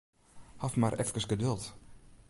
[0.61, 1.63] Haw mar efkes geduld.